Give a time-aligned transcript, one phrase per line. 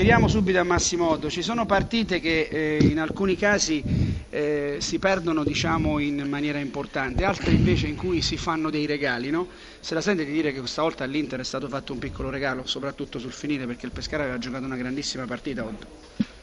[0.00, 3.84] Chiediamo subito a Massimo Oddo, ci sono partite che eh, in alcuni casi
[4.30, 9.28] eh, si perdono diciamo, in maniera importante, altre invece in cui si fanno dei regali,
[9.28, 9.46] no?
[9.78, 12.66] Se la sente di dire che questa volta all'Inter è stato fatto un piccolo regalo,
[12.66, 15.86] soprattutto sul finire, perché il Pescara aveva giocato una grandissima partita Oddo.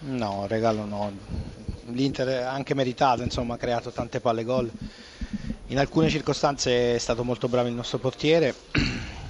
[0.02, 1.12] No, regalo no.
[1.88, 4.70] L'Inter ha anche meritato, insomma, ha creato tante palle gol.
[5.70, 8.54] In alcune circostanze è stato molto bravo il nostro portiere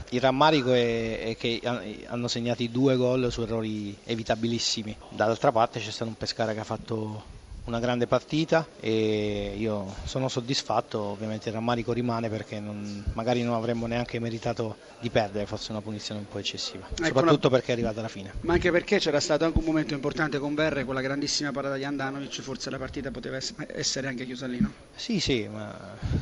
[0.09, 1.61] il rammarico è, è, che
[2.07, 4.95] hanno segnato due gol su errori evitabilissimi.
[5.09, 7.35] Dall'altra parte c'è stato un Pescara che ha fatto
[7.67, 13.55] una grande partita e io sono soddisfatto, ovviamente il rammarico rimane perché non, magari non
[13.55, 17.57] avremmo neanche meritato di perdere, forse una punizione un po' eccessiva, ecco soprattutto una...
[17.57, 18.31] perché è arrivata alla fine.
[18.41, 21.83] Ma anche perché c'era stato anche un momento importante con Verre, quella grandissima parata di
[21.83, 23.37] Andanovic, forse la partita poteva
[23.73, 24.71] essere anche chiusa lì, no?
[24.95, 25.75] Sì, sì, ma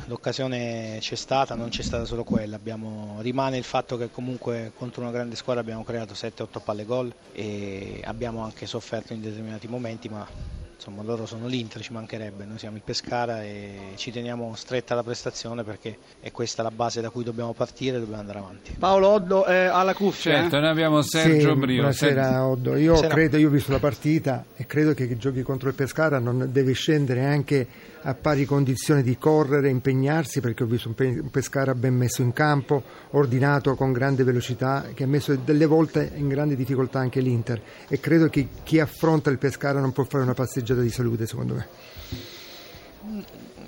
[0.06, 3.18] l'occasione c'è stata, non c'è stata solo quella, abbiamo...
[3.20, 8.00] rimane il fatto che comunque contro una grande squadra abbiamo creato 7-8 palle gol e
[8.04, 12.76] abbiamo anche sofferto in determinati momenti, ma insomma loro sono l'Inter, ci mancherebbe, noi siamo
[12.76, 17.24] il Pescara e ci teniamo stretta la prestazione perché è questa la base da cui
[17.24, 18.74] dobbiamo partire e dobbiamo andare avanti.
[18.78, 20.34] Paolo Oddo eh, alla cuffia.
[20.34, 21.76] Certo, noi abbiamo Sergio sì, Brio.
[21.76, 23.14] Buonasera Oddo, io Buonasera.
[23.14, 26.48] credo, io ho visto la partita e credo che chi giochi contro il Pescara non
[26.52, 27.66] deve scendere anche
[28.06, 32.82] a pari condizioni di correre, impegnarsi perché ho visto un Pescara ben messo in campo,
[33.10, 37.98] ordinato con grande velocità, che ha messo delle volte in grande difficoltà anche l'Inter e
[37.98, 41.66] credo che chi affronta il Pescara non può fare una passeggiata di salute secondo me.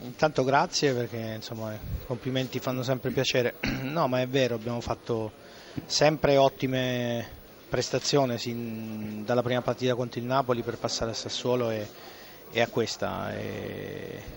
[0.04, 3.54] Intanto grazie perché insomma complimenti fanno sempre piacere.
[3.88, 5.32] No, ma è vero, abbiamo fatto
[5.86, 7.26] sempre ottime
[7.68, 11.86] prestazioni sin dalla prima partita contro il Napoli per passare a Sassuolo e
[12.50, 13.34] e a questa.
[13.36, 14.36] E...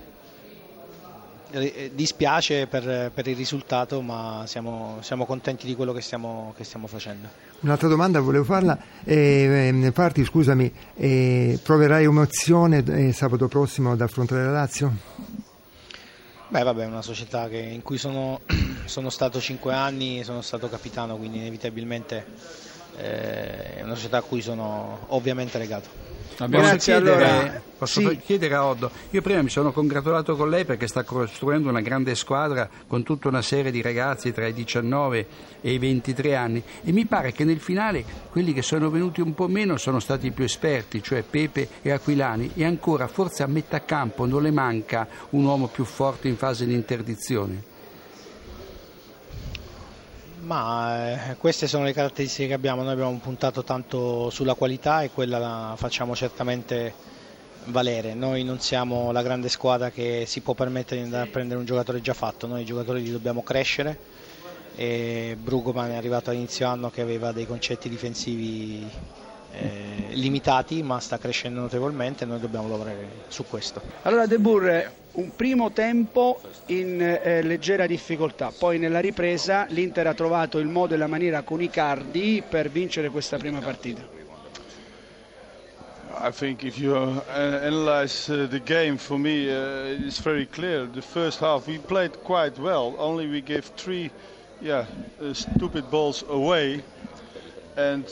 [1.93, 6.87] Dispiace per, per, il risultato, ma siamo, siamo, contenti di quello che stiamo, che stiamo,
[6.87, 7.27] facendo.
[7.59, 14.45] Un'altra domanda volevo farla, eh, farti, scusami, eh, proverai emozione eh, sabato prossimo ad affrontare
[14.45, 14.93] la Lazio?
[16.51, 18.41] Beh, vabbè, è una società che, in cui sono,
[18.83, 22.25] sono stato 5 anni, sono stato capitano, quindi inevitabilmente
[22.97, 26.09] eh, è una società a cui sono ovviamente legato.
[26.37, 27.61] Abbiamo Grazie, chiedere, allora.
[27.77, 28.17] Posso sì.
[28.17, 28.89] chiedere a Oddo?
[29.11, 33.27] Io prima mi sono congratulato con lei perché sta costruendo una grande squadra con tutta
[33.27, 35.27] una serie di ragazzi tra i 19
[35.61, 39.35] e i 23 anni e mi pare che nel finale quelli che sono venuti un
[39.35, 43.47] po' meno sono stati i più esperti, cioè Pepe e Aquilani e ancora forse a
[43.47, 47.69] metà campo non le manca un uomo più forte in fase di interdizione.
[50.41, 55.11] Ma eh, queste sono le caratteristiche che abbiamo, noi abbiamo puntato tanto sulla qualità e
[55.11, 56.93] quella la facciamo certamente
[57.65, 58.15] valere.
[58.15, 61.65] Noi non siamo la grande squadra che si può permettere di andare a prendere un
[61.65, 63.99] giocatore già fatto, noi i giocatori li dobbiamo crescere
[64.75, 68.89] e Brugoman è arrivato all'inizio anno che aveva dei concetti difensivi
[69.53, 73.81] eh, limitati ma sta crescendo notevolmente e noi dobbiamo lavorare su questo.
[74.03, 80.13] Allora De Burre, un primo tempo in eh, leggera difficoltà, poi nella ripresa l'Inter ha
[80.13, 84.19] trovato il modo e la maniera con i cardi per vincere questa prima partita.
[86.23, 90.85] I think if you uh, analyze uh, the game, for me, uh, it's very clear.
[90.85, 92.93] The first half we played quite well.
[92.99, 94.11] Only we gave three,
[94.61, 94.85] yeah,
[95.19, 96.83] uh, stupid balls away,
[97.75, 98.05] and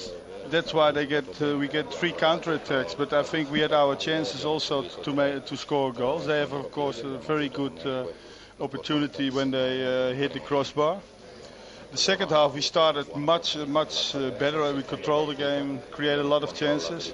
[0.49, 2.93] that's why they get uh, we get three counter attacks.
[2.95, 6.25] But I think we had our chances also to to score goals.
[6.25, 8.05] They have of course a very good uh,
[8.59, 10.99] opportunity when they uh, hit the crossbar.
[11.91, 14.73] The second half we started much much uh, better.
[14.73, 17.13] We controlled the game, created a lot of chances,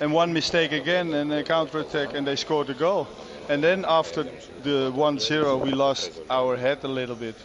[0.00, 3.06] and one mistake again and a counter attack, and they scored a goal.
[3.48, 4.24] And then after
[4.64, 7.36] the 1-0 we lost our head a little bit.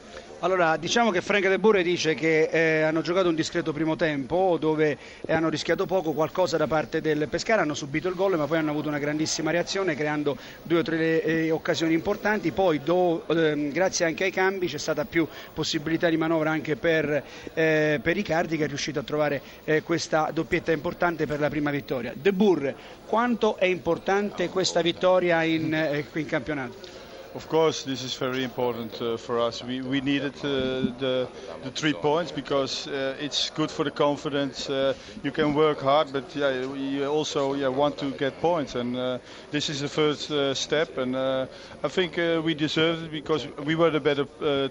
[0.44, 4.58] Allora, diciamo che Frank De Burre dice che eh, hanno giocato un discreto primo tempo
[4.60, 8.48] dove eh, hanno rischiato poco, qualcosa da parte del Pescara, hanno subito il gol ma
[8.48, 13.24] poi hanno avuto una grandissima reazione creando due o tre eh, occasioni importanti, poi do,
[13.28, 17.24] ehm, grazie anche ai cambi c'è stata più possibilità di manovra anche per,
[17.54, 21.70] eh, per Icardi che è riuscito a trovare eh, questa doppietta importante per la prima
[21.70, 22.14] vittoria.
[22.16, 27.01] De Burre, quanto è importante questa vittoria in, eh, in campionato?
[27.34, 29.64] Of course, this is very important uh, for us.
[29.64, 31.30] We, we needed uh, the,
[31.64, 34.70] the three points because uh, it's good for the confidence.
[34.70, 34.94] Uh,
[35.24, 39.20] you can work hard, but yeah, you also yeah, want to get points, and uh,
[39.50, 40.98] this is the first uh, step.
[40.98, 41.48] And I
[41.88, 44.26] think we deserved it because we were the better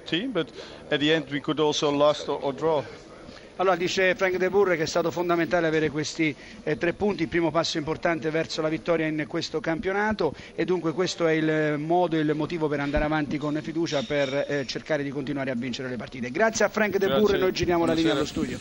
[0.07, 0.53] team, but
[0.91, 2.85] at the end we could also lose or, or draw.
[3.61, 7.29] Allora dice Frank De Burre che è stato fondamentale avere questi eh, tre punti, il
[7.29, 12.17] primo passo importante verso la vittoria in questo campionato e dunque questo è il modo
[12.17, 15.91] e il motivo per andare avanti con fiducia per eh, cercare di continuare a vincere
[15.91, 16.31] le partite.
[16.31, 18.57] Grazie a Frank De Burre, noi giriamo la linea allo studio.